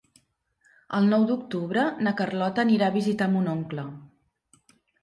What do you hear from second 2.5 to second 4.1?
anirà a visitar mon oncle.